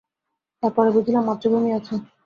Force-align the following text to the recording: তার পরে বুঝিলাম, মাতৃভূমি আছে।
তার 0.63 0.71
পরে 0.75 0.89
বুঝিলাম, 0.91 1.23
মাতৃভূমি 1.25 1.69
আছে। 1.73 1.93